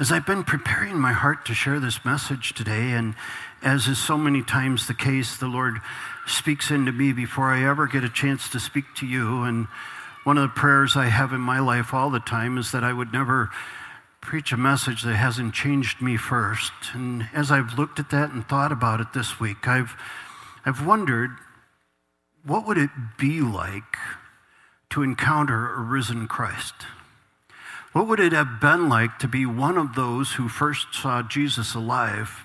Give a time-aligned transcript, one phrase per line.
[0.00, 3.14] As I've been preparing my heart to share this message today, and
[3.60, 5.74] as is so many times the case, the Lord
[6.26, 9.42] speaks into me before I ever get a chance to speak to you.
[9.42, 9.66] And
[10.24, 12.94] one of the prayers I have in my life all the time is that I
[12.94, 13.50] would never
[14.22, 16.72] preach a message that hasn't changed me first.
[16.94, 19.94] And as I've looked at that and thought about it this week, I've,
[20.64, 21.32] I've wondered
[22.42, 23.98] what would it be like
[24.88, 26.72] to encounter a risen Christ?
[27.92, 31.74] What would it have been like to be one of those who first saw Jesus
[31.74, 32.44] alive?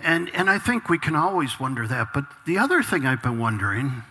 [0.00, 2.08] And, and I think we can always wonder that.
[2.14, 4.02] But the other thing I've been wondering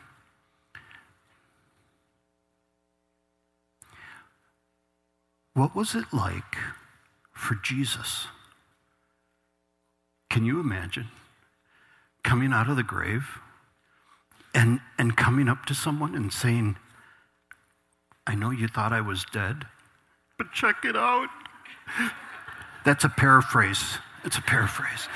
[5.53, 6.55] what was it like
[7.34, 8.27] for Jesus?
[10.29, 11.09] Can you imagine
[12.23, 13.39] coming out of the grave
[14.53, 16.77] and, and coming up to someone and saying,
[18.25, 19.65] I know you thought I was dead,
[20.41, 21.29] but check it out.
[22.83, 23.99] That's a paraphrase.
[24.23, 25.07] It's a paraphrase.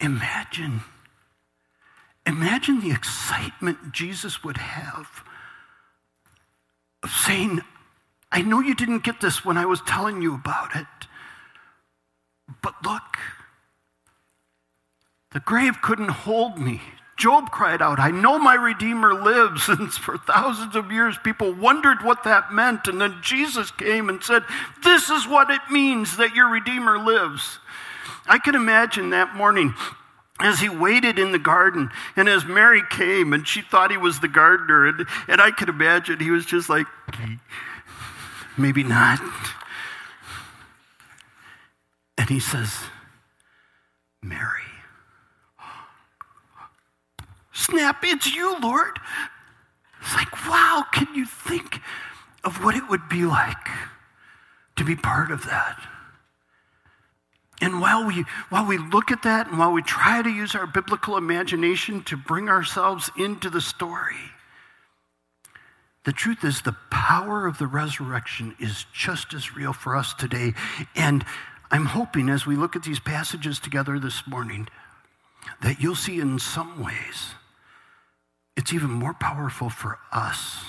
[0.00, 0.80] Imagine,
[2.26, 5.24] imagine the excitement Jesus would have
[7.02, 7.60] of saying,
[8.32, 10.86] I know you didn't get this when I was telling you about it,
[12.62, 13.18] but look,
[15.34, 16.80] the grave couldn't hold me.
[17.16, 19.68] Job cried out, I know my Redeemer lives.
[19.76, 22.88] And for thousands of years, people wondered what that meant.
[22.88, 24.42] And then Jesus came and said,
[24.82, 27.58] This is what it means that your Redeemer lives.
[28.26, 29.74] I can imagine that morning
[30.40, 34.20] as he waited in the garden and as Mary came and she thought he was
[34.20, 34.86] the gardener.
[34.86, 36.86] And, and I could imagine he was just like,
[38.58, 39.20] Maybe not.
[42.18, 42.74] And he says,
[44.22, 44.65] Mary.
[47.66, 49.00] Snap, it's you, Lord.
[50.00, 51.80] It's like, wow, can you think
[52.44, 53.68] of what it would be like
[54.76, 55.76] to be part of that?
[57.60, 60.66] And while we, while we look at that and while we try to use our
[60.66, 64.14] biblical imagination to bring ourselves into the story,
[66.04, 70.54] the truth is the power of the resurrection is just as real for us today.
[70.94, 71.24] And
[71.72, 74.68] I'm hoping as we look at these passages together this morning
[75.62, 77.34] that you'll see in some ways
[78.56, 80.64] it's even more powerful for us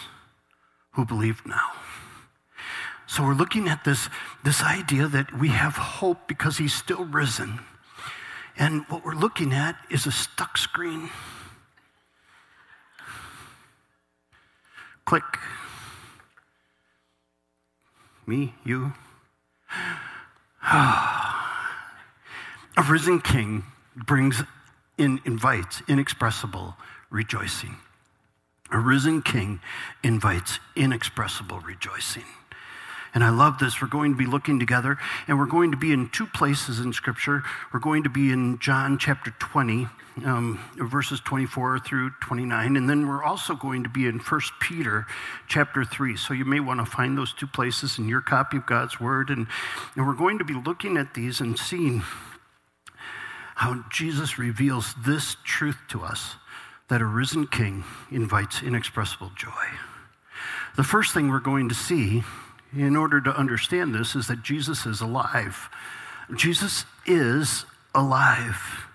[0.91, 1.71] who believe now.
[3.07, 4.09] So we're looking at this,
[4.43, 7.59] this idea that we have hope because he's still risen.
[8.57, 11.09] And what we're looking at is a stuck screen.
[15.05, 15.23] Click.
[18.25, 18.93] Me, you.
[20.63, 21.63] a
[22.89, 23.63] risen king
[23.95, 24.43] brings
[24.97, 26.75] in, invites inexpressible
[27.09, 27.77] rejoicing.
[28.71, 29.61] A risen king
[30.03, 32.25] invites inexpressible rejoicing.
[33.13, 33.81] And I love this.
[33.81, 34.97] We're going to be looking together,
[35.27, 37.41] and we're going to be in two places in Scripture.
[37.73, 39.87] We're going to be in John chapter 20,
[40.25, 45.07] um, verses 24 through 29, and then we're also going to be in 1 Peter
[45.47, 46.17] chapter 3.
[46.17, 49.29] So you may want to find those two places in your copy of God's Word.
[49.29, 49.47] And,
[49.95, 52.03] and we're going to be looking at these and seeing
[53.55, 56.35] how Jesus reveals this truth to us
[56.89, 59.49] that a risen king invites inexpressible joy.
[60.75, 62.23] The first thing we're going to see
[62.75, 65.69] in order to understand this is that Jesus is alive.
[66.35, 67.65] Jesus is
[67.95, 68.87] alive.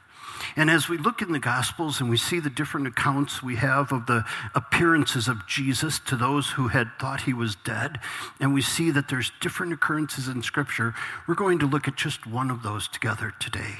[0.54, 3.90] And as we look in the Gospels and we see the different accounts we have
[3.90, 4.24] of the
[4.54, 7.98] appearances of Jesus to those who had thought he was dead,
[8.38, 10.94] and we see that there's different occurrences in Scripture,
[11.26, 13.76] we're going to look at just one of those together today.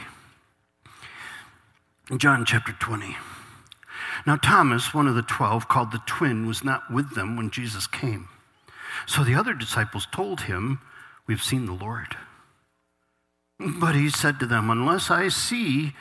[2.11, 3.17] In John chapter 20.
[4.27, 7.87] Now, Thomas, one of the twelve, called the twin, was not with them when Jesus
[7.87, 8.29] came.
[9.07, 10.81] So the other disciples told him,
[11.27, 12.17] We've seen the Lord.
[13.59, 15.95] But he said to them, Unless I see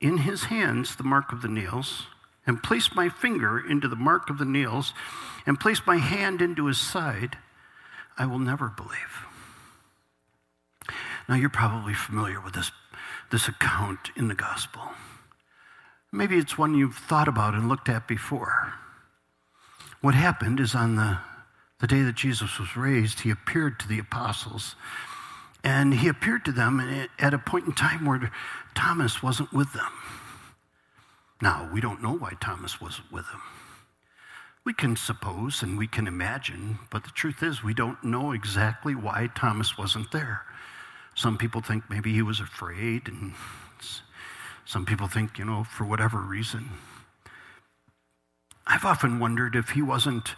[0.00, 2.06] in his hands the mark of the nails,
[2.46, 4.94] and place my finger into the mark of the nails,
[5.46, 7.36] and place my hand into his side,
[8.16, 9.26] I will never believe.
[11.28, 12.72] Now, you're probably familiar with this,
[13.30, 14.82] this account in the gospel.
[16.12, 18.72] Maybe it's one you've thought about and looked at before.
[20.00, 21.18] What happened is on the,
[21.80, 24.74] the day that Jesus was raised, he appeared to the apostles.
[25.64, 26.80] And he appeared to them
[27.18, 28.30] at a point in time where
[28.74, 29.92] Thomas wasn't with them.
[31.42, 33.42] Now, we don't know why Thomas wasn't with them.
[34.64, 38.94] We can suppose and we can imagine, but the truth is, we don't know exactly
[38.94, 40.42] why Thomas wasn't there.
[41.14, 43.34] Some people think maybe he was afraid and
[44.68, 46.68] some people think, you know, for whatever reason.
[48.66, 50.34] I've often wondered if he wasn't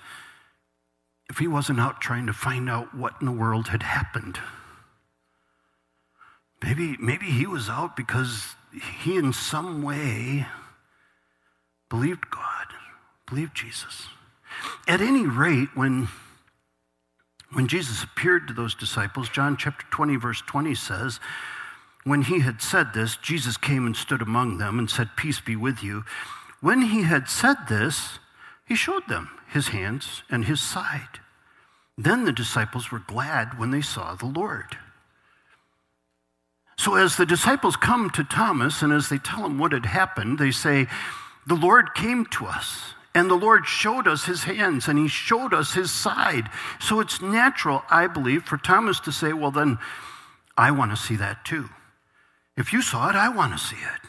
[1.28, 4.38] if he wasn't out trying to find out what in the world had happened.
[6.62, 8.54] Maybe, maybe he was out because
[9.00, 10.46] he, in some way,
[11.88, 12.66] believed God,
[13.28, 14.08] believed Jesus.
[14.88, 16.08] At any rate, when,
[17.52, 21.20] when Jesus appeared to those disciples, John chapter 20, verse 20 says,
[22.04, 25.56] When he had said this, Jesus came and stood among them and said, Peace be
[25.56, 26.04] with you.
[26.60, 28.18] When he had said this,
[28.66, 31.20] he showed them his hands and his side.
[31.98, 34.78] Then the disciples were glad when they saw the Lord.
[36.78, 40.38] So, as the disciples come to Thomas and as they tell him what had happened,
[40.38, 40.86] they say,
[41.46, 45.52] The Lord came to us, and the Lord showed us his hands, and he showed
[45.52, 46.48] us his side.
[46.80, 49.78] So, it's natural, I believe, for Thomas to say, Well, then,
[50.56, 51.68] I want to see that too.
[52.60, 54.00] If you saw it, I want to see it.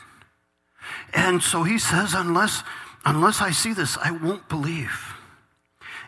[1.13, 2.63] And so he says, Unless,
[3.06, 5.15] unless I see this, I won't believe.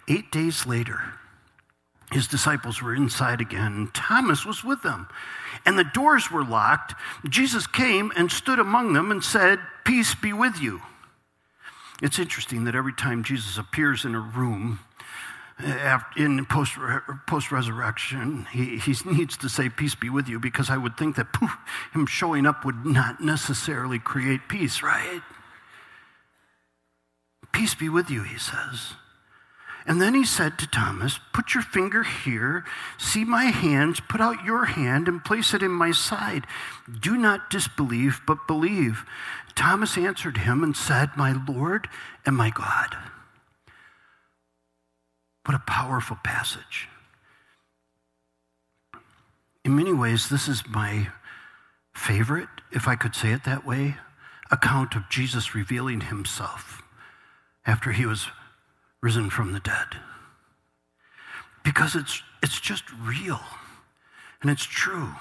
[0.10, 1.02] Eight days later,
[2.12, 5.08] his disciples were inside again, and Thomas was with them.
[5.66, 6.96] And the doors were locked.
[7.30, 10.82] Jesus came and stood among them and said, Peace be with you.
[12.02, 14.80] It's interesting that every time Jesus appears in a room,
[16.18, 16.74] in post,
[17.28, 21.16] post resurrection, he, he needs to say, Peace be with you, because I would think
[21.16, 21.56] that poof,
[21.94, 25.22] him showing up would not necessarily create peace, right?
[27.52, 28.94] Peace be with you, he says.
[29.86, 32.64] And then he said to Thomas, Put your finger here,
[32.98, 36.48] see my hands, put out your hand and place it in my side.
[37.02, 39.06] Do not disbelieve, but believe.
[39.56, 41.90] Thomas answered him and said, My Lord
[42.26, 42.96] and my God.
[45.46, 46.88] What a powerful passage.
[49.66, 51.10] In many ways, this is my
[51.94, 53.96] favorite, if I could say it that way,
[54.52, 56.82] account of Jesus revealing himself
[57.66, 58.28] after he was
[59.02, 59.88] risen from the dead.
[61.64, 63.42] Because it's, it's just real
[64.42, 65.16] and it's true.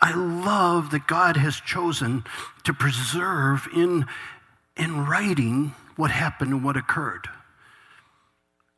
[0.00, 2.24] I love that God has chosen
[2.64, 4.06] to preserve in,
[4.76, 7.28] in writing what happened and what occurred.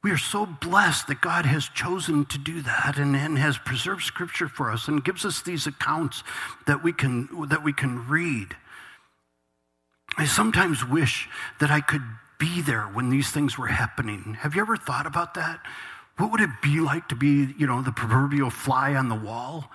[0.02, 4.02] We are so blessed that God has chosen to do that and, and has preserved
[4.02, 6.22] scripture for us and gives us these accounts
[6.66, 8.56] that we can, that we can read.
[10.16, 11.28] I sometimes wish
[11.60, 12.02] that I could
[12.38, 14.38] be there when these things were happening.
[14.40, 15.60] Have you ever thought about that?
[16.16, 19.70] What would it be like to be, you know, the proverbial fly on the wall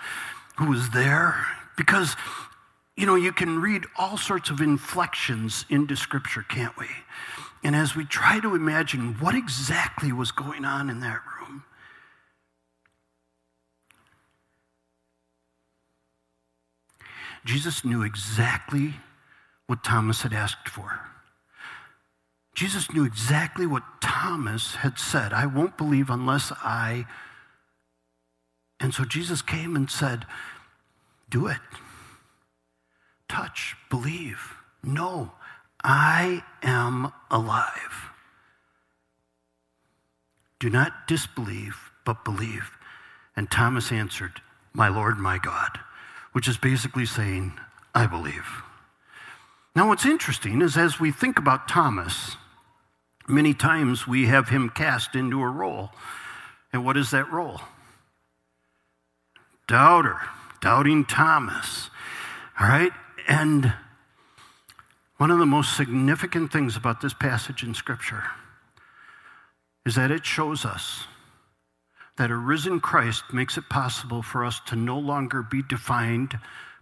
[0.57, 1.45] who was there?
[1.77, 2.15] Because,
[2.97, 6.87] you know, you can read all sorts of inflections into Scripture, can't we?
[7.65, 11.63] And as we try to imagine what exactly was going on in that room,
[17.43, 18.93] Jesus knew exactly
[19.65, 21.09] what Thomas had asked for.
[22.53, 27.07] Jesus knew exactly what Thomas had said I won't believe unless I.
[28.79, 30.27] And so Jesus came and said,
[31.31, 31.57] Do it.
[33.27, 34.53] Touch, believe.
[34.83, 35.31] No,
[35.87, 38.09] I am alive.
[40.59, 42.71] Do not disbelieve, but believe.
[43.35, 44.41] And Thomas answered,
[44.73, 45.79] My Lord, my God,
[46.31, 47.53] which is basically saying,
[47.93, 48.63] I believe.
[49.75, 52.35] Now, what's interesting is as we think about Thomas,
[53.27, 55.91] Many times we have him cast into a role.
[56.71, 57.61] And what is that role?
[59.67, 60.19] Doubter,
[60.61, 61.89] doubting Thomas.
[62.59, 62.91] All right?
[63.27, 63.73] And
[65.17, 68.23] one of the most significant things about this passage in Scripture
[69.85, 71.05] is that it shows us
[72.17, 76.39] that a risen Christ makes it possible for us to no longer be defined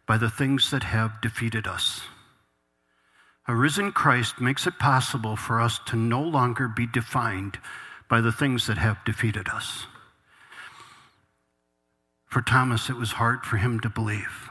[0.08, 2.02] by the things that have defeated us.
[3.48, 7.60] A risen Christ makes it possible for us to no longer be defined
[8.10, 9.86] by the things that have defeated us.
[12.25, 14.50] For Thomas, it was hard for him to believe.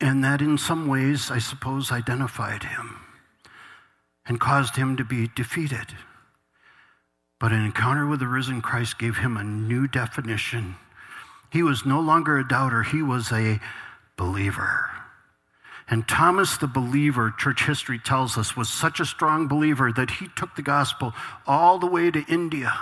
[0.00, 2.96] And that, in some ways, I suppose, identified him
[4.26, 5.94] and caused him to be defeated.
[7.38, 10.76] But an encounter with the risen Christ gave him a new definition.
[11.50, 13.60] He was no longer a doubter, he was a
[14.16, 14.90] believer.
[15.88, 20.28] And Thomas the believer, church history tells us, was such a strong believer that he
[20.36, 21.12] took the gospel
[21.46, 22.72] all the way to India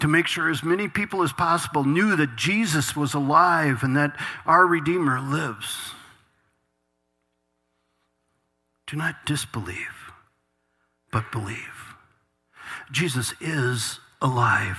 [0.00, 4.16] to make sure as many people as possible knew that Jesus was alive and that
[4.46, 5.92] our Redeemer lives.
[8.94, 10.12] Do not disbelieve,
[11.10, 11.96] but believe.
[12.92, 14.78] Jesus is alive.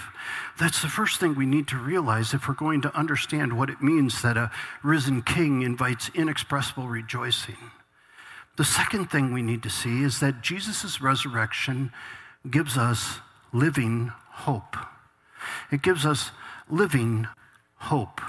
[0.57, 3.81] That's the first thing we need to realize if we're going to understand what it
[3.81, 4.51] means that a
[4.83, 7.57] risen king invites inexpressible rejoicing.
[8.55, 11.91] The second thing we need to see is that Jesus' resurrection
[12.49, 13.19] gives us
[13.51, 14.77] living hope.
[15.73, 16.31] it gives us
[16.69, 17.27] living
[17.79, 18.21] hope.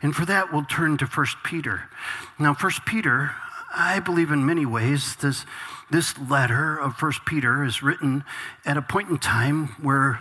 [0.00, 1.90] And for that, we'll turn to 1 Peter.
[2.38, 3.32] Now, 1 Peter,
[3.72, 5.46] I believe in many ways, this,
[5.90, 8.24] this letter of 1 Peter is written
[8.64, 10.20] at a point in time where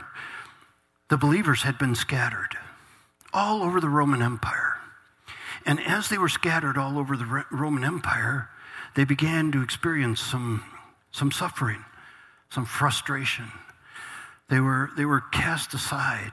[1.10, 2.56] the believers had been scattered
[3.34, 4.75] all over the Roman Empire.
[5.65, 8.50] And as they were scattered all over the Roman Empire,
[8.96, 10.63] they began to experience some,
[11.12, 11.84] some suffering,
[12.50, 13.51] some frustration.
[14.50, 16.32] They were, they were cast aside,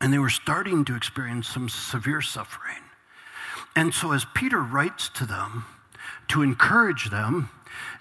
[0.00, 2.82] and they were starting to experience some severe suffering.
[3.76, 5.64] And so, as Peter writes to them
[6.30, 7.50] to encourage them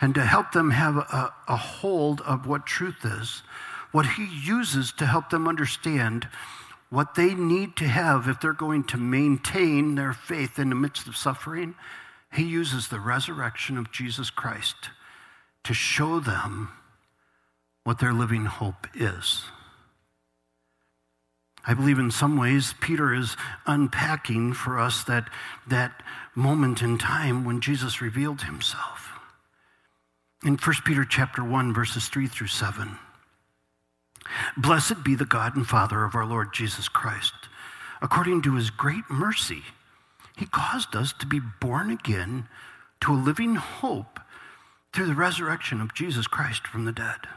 [0.02, 3.44] and to help them have a, a hold of what truth is,
[3.92, 6.28] what he uses to help them understand
[6.90, 11.08] what they need to have if they're going to maintain their faith in the midst
[11.08, 11.76] of suffering,
[12.34, 14.90] he uses the resurrection of Jesus Christ
[15.64, 16.70] to show them
[17.84, 19.44] what their living hope is.
[21.66, 23.36] I believe in some ways Peter is
[23.68, 25.30] unpacking for us that,
[25.68, 26.02] that
[26.36, 29.12] moment in time when Jesus revealed himself.
[30.44, 32.98] In 1 Peter chapter 1, verses 3 through 7.
[34.56, 37.34] Blessed be the God and Father of our Lord Jesus Christ.
[38.02, 39.64] According to his great mercy,
[40.38, 42.48] he caused us to be born again
[43.02, 44.20] to a living hope
[44.94, 47.28] through the resurrection of Jesus Christ from the dead.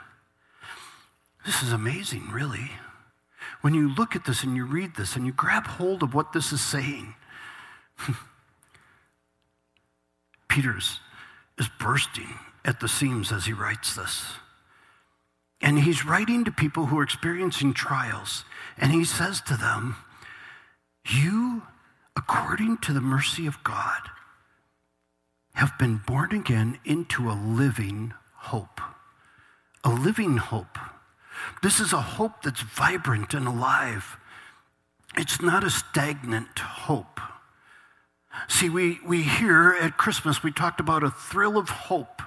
[1.45, 2.71] This is amazing, really.
[3.61, 6.33] When you look at this and you read this and you grab hold of what
[6.33, 7.15] this is saying,
[10.53, 11.01] Peter's
[11.59, 14.27] is bursting at the seams as he writes this.
[15.63, 18.45] And he's writing to people who are experiencing trials.
[18.77, 19.97] And he says to them,
[21.07, 21.63] You,
[22.15, 24.01] according to the mercy of God,
[25.55, 28.83] have been born again into a living hope.
[29.85, 30.79] A living hope.
[31.63, 34.19] This is a hope that's vibrant and alive.
[35.17, 37.21] It's not a stagnant hope.
[38.49, 42.23] See, we, we hear at Christmas, we talked about a thrill of hope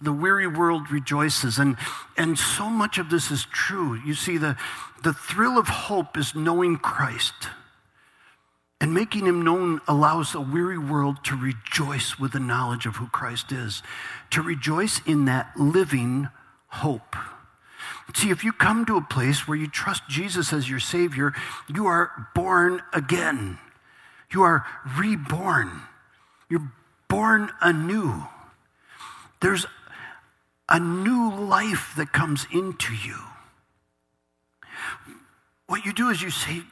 [0.00, 1.58] the weary world rejoices.
[1.58, 1.76] And,
[2.16, 3.94] and so much of this is true.
[3.94, 4.56] You see, the,
[5.02, 7.34] the thrill of hope is knowing Christ.
[8.80, 13.08] And making him known allows a weary world to rejoice with the knowledge of who
[13.08, 13.82] Christ is,
[14.30, 16.28] to rejoice in that living
[16.68, 17.14] hope.
[18.14, 21.34] See, if you come to a place where you trust Jesus as your Savior,
[21.68, 23.58] you are born again.
[24.32, 24.64] You are
[24.98, 25.82] reborn.
[26.48, 26.70] You're
[27.08, 28.24] born anew.
[29.40, 29.66] There's
[30.68, 33.16] a new life that comes into you.
[35.66, 36.62] What you do is you say,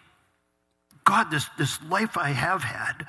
[1.05, 3.07] God, this, this life I have had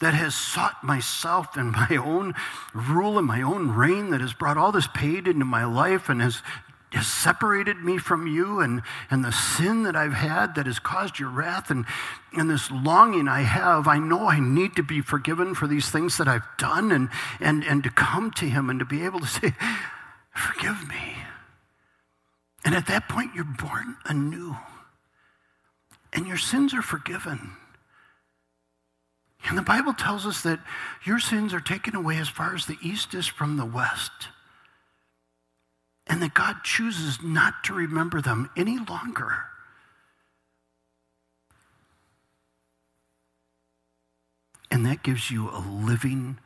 [0.00, 2.34] that has sought myself and my own
[2.74, 6.20] rule and my own reign, that has brought all this pain into my life and
[6.20, 6.42] has,
[6.90, 11.18] has separated me from you, and, and the sin that I've had that has caused
[11.18, 11.84] your wrath, and,
[12.32, 16.16] and this longing I have, I know I need to be forgiven for these things
[16.18, 17.08] that I've done, and,
[17.40, 19.54] and, and to come to Him and to be able to say,
[20.32, 21.16] Forgive me.
[22.64, 24.56] And at that point, you're born anew.
[26.12, 27.52] And your sins are forgiven.
[29.48, 30.60] And the Bible tells us that
[31.04, 34.28] your sins are taken away as far as the east is from the west.
[36.06, 39.44] And that God chooses not to remember them any longer.
[44.70, 46.38] And that gives you a living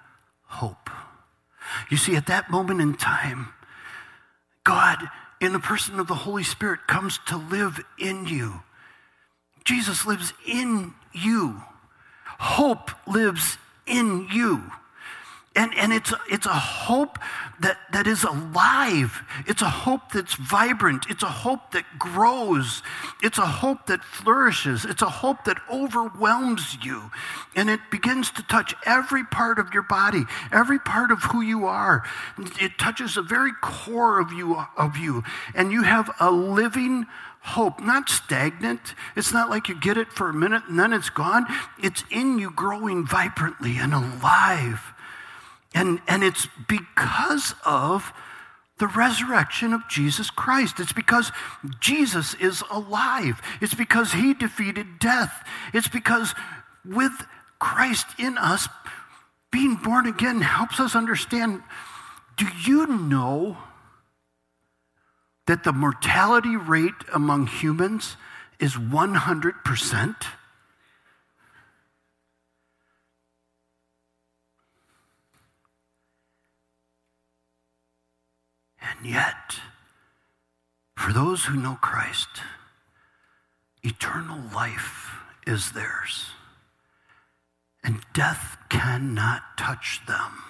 [0.44, 0.90] hope.
[1.90, 3.48] You see, at that moment in time,
[4.64, 4.98] God,
[5.40, 8.62] in the person of the Holy Spirit, comes to live in you.
[9.64, 11.62] Jesus lives in you.
[12.38, 14.70] Hope lives in you.
[15.56, 17.18] And, and it's, it's a hope
[17.60, 19.22] that, that is alive.
[19.48, 21.06] It's a hope that's vibrant.
[21.10, 22.82] It's a hope that grows.
[23.20, 24.84] It's a hope that flourishes.
[24.84, 27.10] It's a hope that overwhelms you.
[27.56, 31.66] And it begins to touch every part of your body, every part of who you
[31.66, 32.04] are.
[32.60, 35.24] It touches the very core of you, of you.
[35.56, 37.06] And you have a living
[37.42, 38.94] hope, not stagnant.
[39.16, 41.46] It's not like you get it for a minute and then it's gone.
[41.82, 44.89] It's in you growing vibrantly and alive.
[45.74, 48.12] And, and it's because of
[48.78, 50.80] the resurrection of Jesus Christ.
[50.80, 51.30] It's because
[51.80, 53.40] Jesus is alive.
[53.60, 55.46] It's because he defeated death.
[55.72, 56.34] It's because
[56.84, 57.12] with
[57.58, 58.68] Christ in us,
[59.52, 61.62] being born again helps us understand
[62.36, 63.58] do you know
[65.46, 68.16] that the mortality rate among humans
[68.58, 70.16] is 100%?
[79.00, 79.58] And yet,
[80.94, 82.28] for those who know Christ,
[83.82, 85.12] eternal life
[85.46, 86.26] is theirs,
[87.82, 90.42] and death cannot touch them.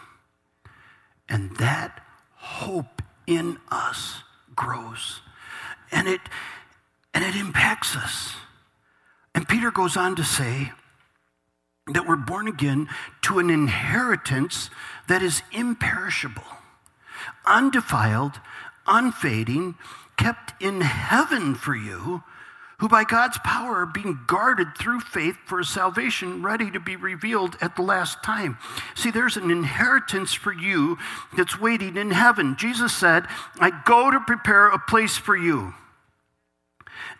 [1.28, 2.04] And that
[2.34, 4.24] hope in us
[4.56, 5.20] grows.
[5.92, 6.20] And it,
[7.14, 8.34] and it impacts us.
[9.32, 10.72] And Peter goes on to say
[11.86, 12.88] that we're born again
[13.22, 14.70] to an inheritance
[15.06, 16.42] that is imperishable,
[17.46, 18.40] undefiled,
[18.86, 19.76] unfading,
[20.16, 22.22] kept in heaven for you
[22.80, 27.56] who by God's power are being guarded through faith for salvation ready to be revealed
[27.60, 28.56] at the last time.
[28.94, 30.96] See, there's an inheritance for you
[31.36, 32.56] that's waiting in heaven.
[32.58, 33.26] Jesus said,
[33.60, 35.74] I go to prepare a place for you.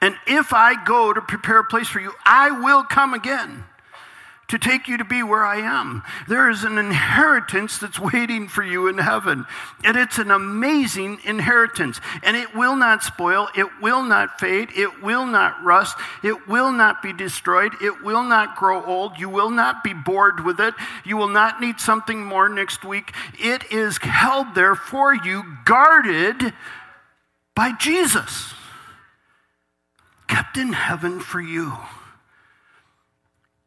[0.01, 3.65] And if I go to prepare a place for you, I will come again
[4.51, 6.03] to take you to be where I am.
[6.27, 9.47] There is an inheritance that's waiting for you in heaven.
[9.85, 12.01] And it's an amazing inheritance.
[12.25, 16.73] And it will not spoil, it will not fade, it will not rust, it will
[16.73, 19.19] not be destroyed, it will not grow old.
[19.19, 20.75] You will not be bored with it.
[21.05, 23.13] You will not need something more next week.
[23.39, 26.53] It is held there for you, guarded
[27.55, 28.53] by Jesus,
[30.27, 31.77] kept in heaven for you.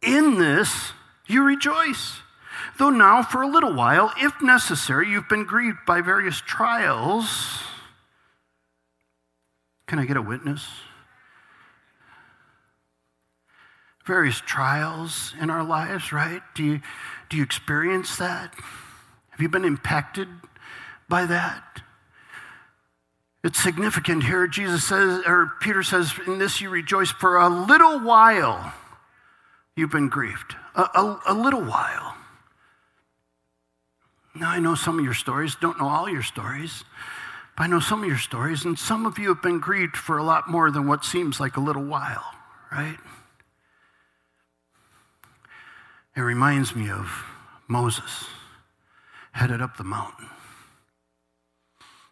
[0.04, 0.92] In this
[1.28, 2.20] you rejoice.
[2.78, 7.60] Though now, for a little while, if necessary, you've been grieved by various trials.
[9.88, 10.68] Can I get a witness?
[14.06, 16.42] Various trials in our lives, right?
[16.56, 16.82] Do you,
[17.30, 18.54] do you experience that?
[19.30, 20.28] Have you been impacted
[21.08, 21.82] by that?
[23.44, 24.48] It's significant here.
[24.48, 28.74] Jesus says, or Peter says, in this you rejoice for a little while
[29.76, 30.56] you've been grieved.
[30.76, 32.16] A, a, a, little while.
[34.36, 36.84] Now, I know some of your stories, don't know all your stories,
[37.56, 40.18] but I know some of your stories, and some of you have been grieved for
[40.18, 42.26] a lot more than what seems like a little while,
[42.72, 42.98] right?
[46.16, 47.26] It reminds me of
[47.68, 48.26] Moses
[49.32, 50.30] headed up the mountain.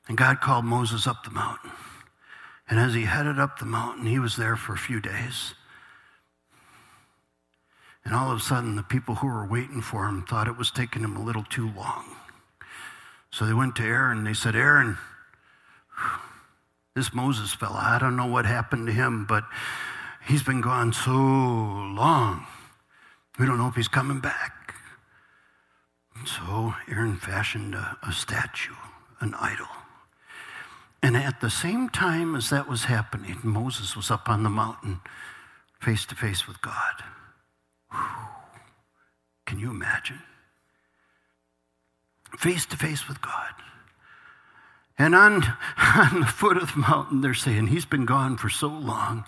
[0.08, 1.72] And God called Moses up the mountain.
[2.68, 5.54] And as he headed up the mountain, he was there for a few days.
[8.04, 10.72] And all of a sudden, the people who were waiting for him thought it was
[10.72, 12.06] taking him a little too long.
[13.32, 14.98] So they went to Aaron and they said, Aaron,
[16.96, 19.44] this Moses fella, I don't know what happened to him, but
[20.28, 22.46] he's been gone so long.
[23.40, 24.76] We don't know if he's coming back.
[26.16, 28.76] And so Aaron fashioned a, a statue,
[29.22, 29.68] an idol.
[31.02, 35.00] And at the same time as that was happening, Moses was up on the mountain
[35.80, 37.04] face to face with God.
[39.46, 40.22] Can you imagine?
[42.38, 43.54] Face to face with God.
[44.98, 45.44] And on,
[45.78, 49.26] on the foot of the mountain, they're saying, He's been gone for so long.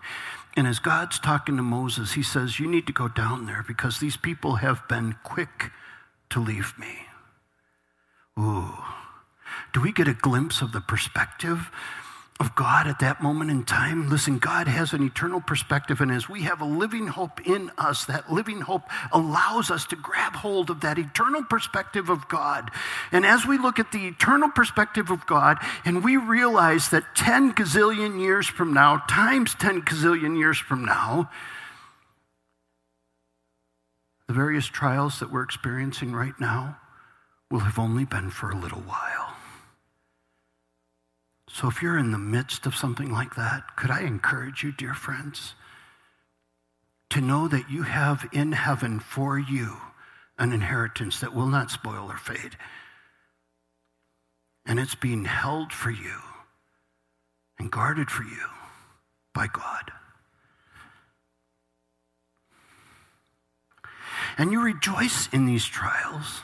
[0.55, 3.99] And as God's talking to Moses, He says, You need to go down there because
[3.99, 5.71] these people have been quick
[6.29, 7.07] to leave me.
[8.39, 8.73] Ooh.
[9.73, 11.69] Do we get a glimpse of the perspective
[12.39, 14.09] of God at that moment in time.
[14.09, 18.05] Listen, God has an eternal perspective, and as we have a living hope in us,
[18.05, 22.71] that living hope allows us to grab hold of that eternal perspective of God.
[23.11, 27.53] And as we look at the eternal perspective of God, and we realize that 10
[27.53, 31.29] gazillion years from now, times 10 gazillion years from now,
[34.27, 36.77] the various trials that we're experiencing right now
[37.51, 39.22] will have only been for a little while.
[41.53, 44.95] So if you're in the midst of something like that, could I encourage you, dear
[44.95, 45.53] friends,
[47.11, 49.77] to know that you have in heaven for you
[50.39, 52.57] an inheritance that will not spoil or fade.
[54.65, 56.21] And it's being held for you
[57.59, 58.47] and guarded for you
[59.31, 59.91] by God.
[64.39, 66.41] And you rejoice in these trials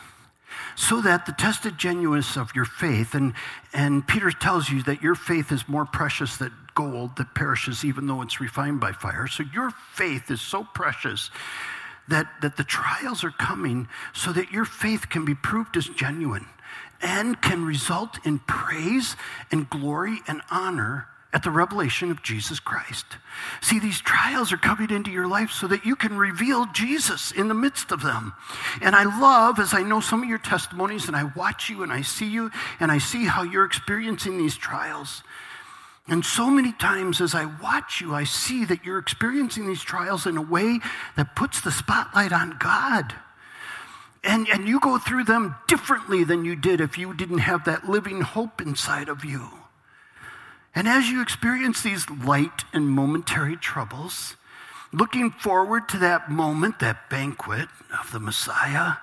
[0.80, 3.34] so that the tested genuineness of your faith, and,
[3.74, 8.08] and Peter tells you that your faith is more precious than gold that perishes even
[8.08, 9.28] though it's refined by fire.
[9.28, 11.32] So your faith is so precious
[12.08, 16.46] that, that the trials are coming so that your faith can be proved as genuine
[17.02, 19.18] and can result in praise
[19.52, 23.06] and glory and honor at the revelation of Jesus Christ.
[23.62, 27.48] See, these trials are coming into your life so that you can reveal Jesus in
[27.48, 28.34] the midst of them.
[28.82, 31.92] And I love, as I know some of your testimonies, and I watch you and
[31.92, 35.22] I see you and I see how you're experiencing these trials.
[36.08, 40.26] And so many times as I watch you, I see that you're experiencing these trials
[40.26, 40.80] in a way
[41.15, 43.13] that puts the spotlight on God.
[44.24, 47.88] And, and you go through them differently than you did if you didn't have that
[47.88, 49.59] living hope inside of you.
[50.75, 54.36] And as you experience these light and momentary troubles,
[54.91, 57.67] looking forward to that moment, that banquet
[57.99, 58.95] of the Messiah.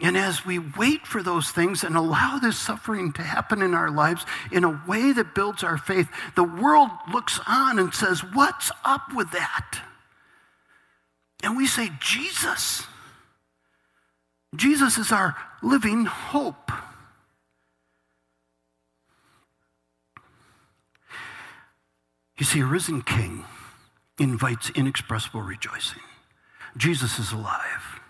[0.00, 3.90] And as we wait for those things and allow this suffering to happen in our
[3.90, 8.70] lives in a way that builds our faith, the world looks on and says, What's
[8.84, 9.80] up with that?
[11.42, 12.84] And we say, Jesus.
[14.54, 16.72] Jesus is our living hope.
[22.48, 23.44] See, a risen king
[24.18, 26.00] invites inexpressible rejoicing.
[26.76, 28.00] Jesus is alive.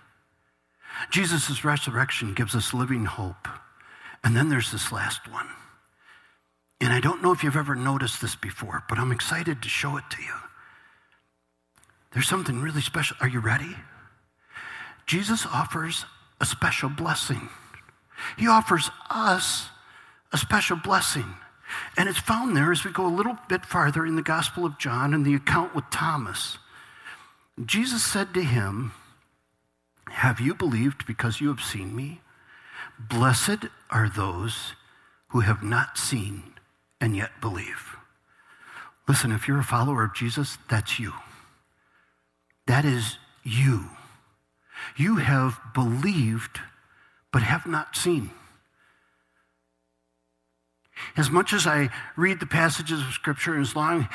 [1.11, 3.49] Jesus' resurrection gives us living hope.
[4.25, 5.49] And then there's this last one.
[6.81, 9.97] And I don't know if you've ever noticed this before, but I'm excited to show
[9.97, 10.35] it to you.
[12.13, 13.17] There's something really special.
[13.21, 13.77] Are you ready?
[15.07, 16.05] Jesus offers
[16.41, 17.49] a special blessing.
[18.37, 19.69] He offers us
[20.33, 21.35] a special blessing.
[21.97, 24.79] And it's found there as we go a little bit farther in the Gospel of
[24.79, 26.59] John in the account with Thomas.
[27.65, 28.93] Jesus said to him,
[30.11, 32.21] Have you believed because you have seen me?
[32.99, 34.75] Blessed are those
[35.29, 36.55] who have not seen
[37.01, 37.97] and yet believe.
[39.07, 41.13] Listen, if you're a follower of Jesus, that's you.
[42.67, 43.87] That is you.
[44.97, 46.61] You have believed
[47.33, 48.31] but have not seen.
[51.17, 54.09] As much as I read the passages of Scripture, as long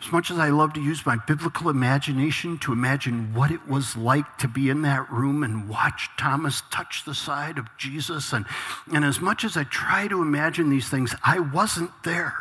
[0.00, 3.96] as much as I love to use my biblical imagination to imagine what it was
[3.96, 8.46] like to be in that room and watch Thomas touch the side of Jesus, and,
[8.92, 12.34] and as much as I try to imagine these things, I wasn't there.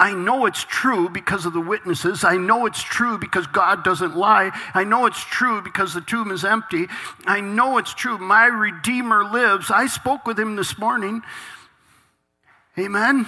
[0.00, 2.22] I know it's true because of the witnesses.
[2.22, 4.52] I know it's true because God doesn't lie.
[4.72, 6.86] I know it's true because the tomb is empty.
[7.26, 8.16] I know it's true.
[8.16, 9.72] My Redeemer lives.
[9.72, 11.22] I spoke with him this morning.
[12.78, 13.26] Amen.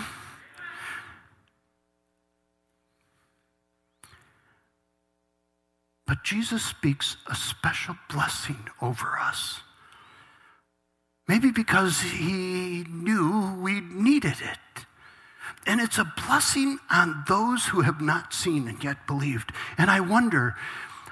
[6.06, 9.60] But Jesus speaks a special blessing over us.
[11.26, 14.84] Maybe because he knew we needed it.
[15.66, 19.52] And it's a blessing on those who have not seen and yet believed.
[19.78, 20.56] And I wonder,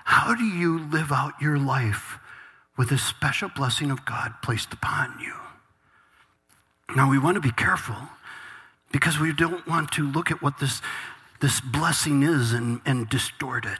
[0.04, 2.18] how do you live out your life
[2.76, 5.34] with this special blessing of God placed upon you?
[6.96, 7.96] Now, we want to be careful
[8.92, 10.80] because we don't want to look at what this,
[11.40, 13.78] this blessing is and, and distort it.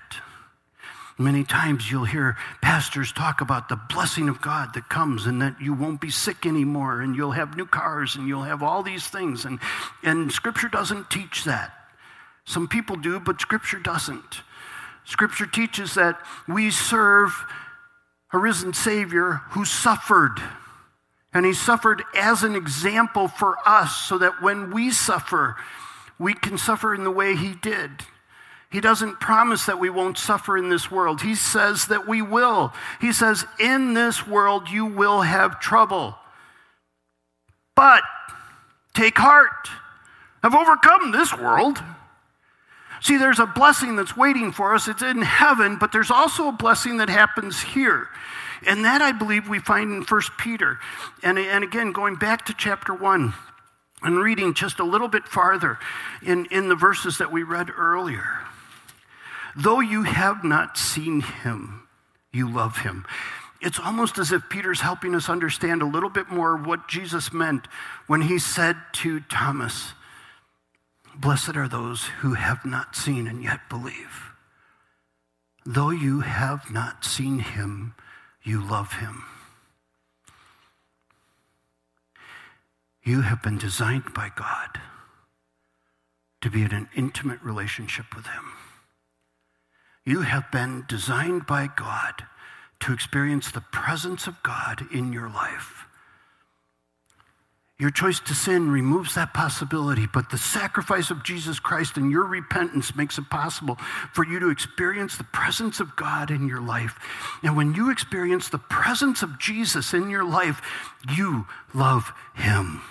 [1.20, 5.60] Many times you'll hear pastors talk about the blessing of God that comes and that
[5.60, 9.08] you won't be sick anymore and you'll have new cars and you'll have all these
[9.08, 9.44] things.
[9.44, 9.58] And,
[10.04, 11.72] and Scripture doesn't teach that.
[12.44, 14.42] Some people do, but Scripture doesn't.
[15.04, 17.32] Scripture teaches that we serve
[18.32, 20.40] a risen Savior who suffered.
[21.32, 25.56] And he suffered as an example for us so that when we suffer,
[26.18, 27.90] we can suffer in the way he did.
[28.70, 31.22] He doesn't promise that we won't suffer in this world.
[31.22, 32.72] He says that we will.
[33.00, 36.16] He says, In this world you will have trouble.
[37.74, 38.02] But
[38.94, 39.68] take heart.
[40.42, 41.82] I've overcome this world.
[43.00, 44.88] See, there's a blessing that's waiting for us.
[44.88, 48.08] It's in heaven, but there's also a blessing that happens here.
[48.66, 50.78] And that I believe we find in 1 Peter.
[51.22, 53.34] And, and again, going back to chapter 1
[54.02, 55.78] and reading just a little bit farther
[56.22, 58.40] in, in the verses that we read earlier.
[59.56, 61.82] Though you have not seen him,
[62.32, 63.04] you love him.
[63.60, 67.66] It's almost as if Peter's helping us understand a little bit more what Jesus meant
[68.06, 69.92] when he said to Thomas,
[71.16, 74.30] Blessed are those who have not seen and yet believe.
[75.66, 77.94] Though you have not seen him,
[78.48, 79.24] you love him.
[83.04, 84.80] You have been designed by God
[86.40, 88.44] to be in an intimate relationship with him.
[90.04, 92.24] You have been designed by God
[92.80, 95.77] to experience the presence of God in your life.
[97.78, 102.24] Your choice to sin removes that possibility, but the sacrifice of Jesus Christ and your
[102.24, 103.76] repentance makes it possible
[104.12, 106.98] for you to experience the presence of God in your life.
[107.44, 110.60] And when you experience the presence of Jesus in your life,
[111.16, 112.82] you love Him.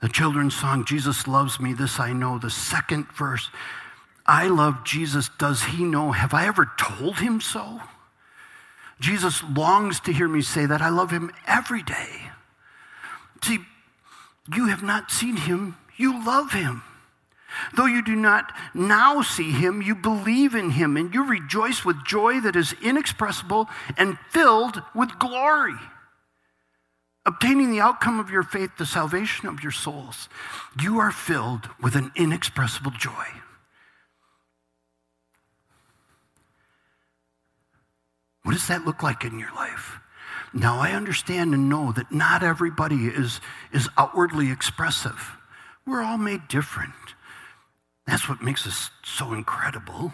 [0.00, 3.50] The children's song, Jesus Loves Me, This I Know, the second verse
[4.26, 5.28] I love Jesus.
[5.38, 6.12] Does he know?
[6.12, 7.80] Have I ever told him so?
[9.00, 10.80] Jesus longs to hear me say that.
[10.80, 12.30] I love him every day.
[13.44, 13.58] See,
[14.54, 16.82] you have not seen him, you love him.
[17.76, 22.06] Though you do not now see him, you believe in him, and you rejoice with
[22.06, 25.74] joy that is inexpressible and filled with glory,
[27.26, 30.30] obtaining the outcome of your faith, the salvation of your souls.
[30.80, 33.26] You are filled with an inexpressible joy.
[38.42, 39.63] What does that look like in your life?
[40.54, 43.40] Now, I understand and know that not everybody is,
[43.72, 45.36] is outwardly expressive.
[45.84, 46.94] We're all made different.
[48.06, 50.12] That's what makes us so incredible.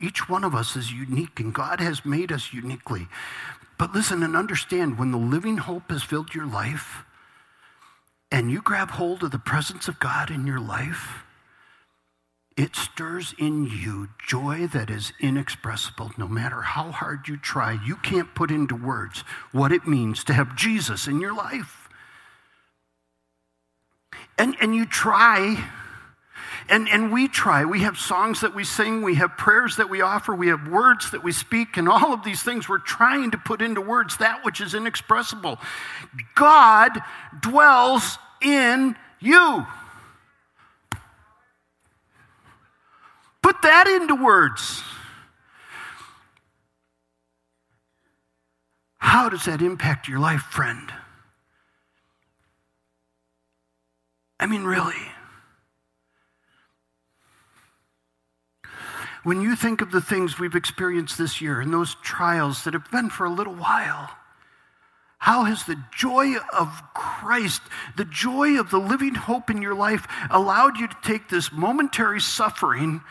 [0.00, 3.08] Each one of us is unique, and God has made us uniquely.
[3.78, 7.04] But listen and understand when the living hope has filled your life,
[8.30, 11.24] and you grab hold of the presence of God in your life,
[12.60, 16.10] it stirs in you joy that is inexpressible.
[16.18, 20.34] No matter how hard you try, you can't put into words what it means to
[20.34, 21.88] have Jesus in your life.
[24.36, 25.64] And, and you try,
[26.68, 27.64] and, and we try.
[27.64, 31.12] We have songs that we sing, we have prayers that we offer, we have words
[31.12, 34.44] that we speak, and all of these things we're trying to put into words that
[34.44, 35.58] which is inexpressible.
[36.34, 36.90] God
[37.40, 39.66] dwells in you.
[43.42, 44.82] Put that into words.
[48.98, 50.92] How does that impact your life, friend?
[54.38, 54.94] I mean, really.
[59.22, 62.90] When you think of the things we've experienced this year and those trials that have
[62.90, 64.10] been for a little while,
[65.20, 67.60] how has the joy of Christ,
[67.94, 72.20] the joy of the living hope in your life, allowed you to take this momentary
[72.20, 73.02] suffering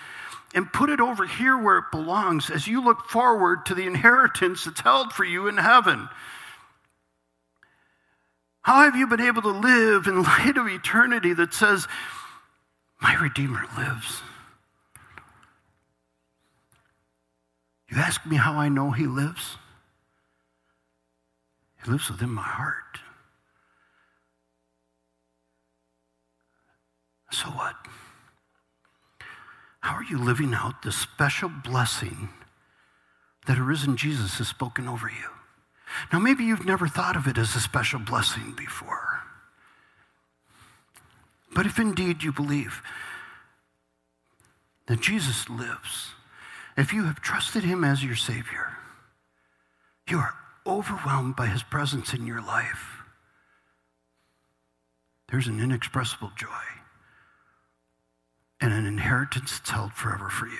[0.55, 4.65] and put it over here where it belongs as you look forward to the inheritance
[4.65, 6.09] that's held for you in heaven?
[8.63, 11.87] How have you been able to live in light of eternity that says,
[12.99, 14.23] My Redeemer lives?
[17.91, 19.57] You ask me how I know He lives?
[21.83, 22.99] He lives within my heart.
[27.31, 27.75] So what?
[29.81, 32.29] How are you living out the special blessing
[33.47, 35.29] that a risen Jesus has spoken over you?
[36.11, 39.21] Now, maybe you've never thought of it as a special blessing before.
[41.53, 42.81] But if indeed you believe
[44.87, 46.13] that Jesus lives,
[46.77, 48.77] if you have trusted him as your Savior,
[50.07, 50.33] you are
[50.69, 53.01] overwhelmed by his presence in your life.
[55.29, 56.47] There's an inexpressible joy
[58.61, 60.57] and an inheritance that's held forever for you.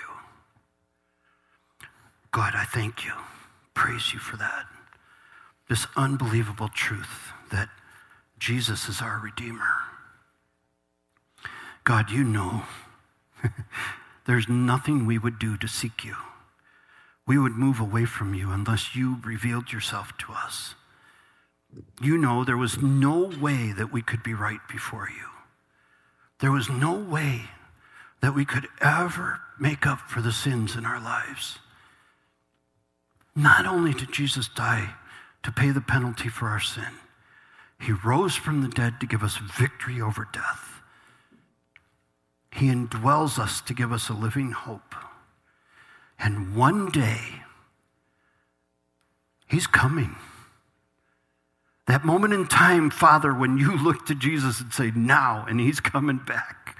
[2.32, 3.13] God, I thank you,
[3.74, 4.65] praise you for that.
[5.67, 7.69] This unbelievable truth that
[8.38, 9.76] Jesus is our Redeemer.
[11.84, 12.63] God, you know
[14.26, 16.15] there's nothing we would do to seek you.
[17.30, 20.74] We would move away from you unless you revealed yourself to us.
[22.02, 25.28] You know there was no way that we could be right before you.
[26.39, 27.44] There was no way
[28.22, 31.60] that we could ever make up for the sins in our lives.
[33.36, 34.96] Not only did Jesus die
[35.44, 36.96] to pay the penalty for our sin,
[37.80, 40.82] he rose from the dead to give us victory over death.
[42.52, 44.96] He indwells us to give us a living hope.
[46.19, 47.21] And one day,
[49.47, 50.15] he's coming.
[51.88, 55.79] That moment in time, Father, when you look to Jesus and say, now, and he's
[55.79, 56.77] coming back.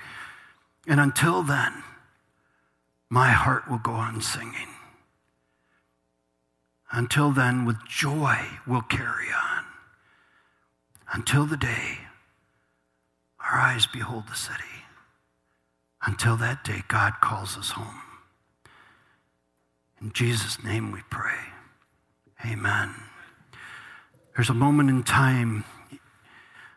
[0.88, 1.84] And until then,
[3.10, 4.68] my heart will go on singing.
[6.92, 9.66] Until then, with joy, we'll carry on.
[11.14, 12.00] Until the day
[13.52, 14.64] our eyes behold the city.
[16.06, 18.02] Until that day, God calls us home.
[20.02, 21.40] In Jesus' name we pray.
[22.46, 22.96] Amen.
[24.36, 25.66] There's a moment in time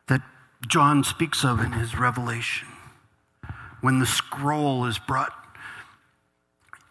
[0.08, 0.22] that
[0.66, 2.68] John speaks of in his revelation
[3.80, 5.32] when the scroll is brought.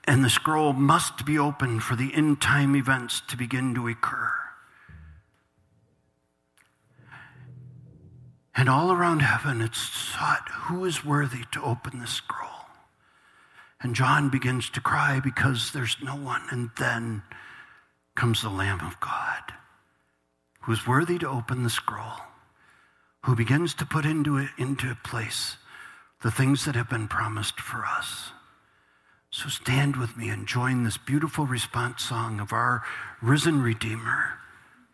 [0.06, 4.32] And the scroll must be opened for the end time events to begin to occur.
[8.56, 12.61] And all around heaven, it's sought who is worthy to open the scroll.
[13.84, 16.42] And John begins to cry because there's no one.
[16.52, 17.24] And then
[18.16, 19.54] comes the Lamb of God,
[20.62, 22.22] who is worthy to open the scroll,
[23.24, 25.58] who begins to put into it into place
[26.22, 28.32] the things that have been promised for us.
[29.32, 32.84] So stand with me and join this beautiful response song of our
[33.22, 34.40] risen Redeemer,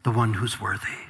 [0.04, 1.07] the one who's worthy.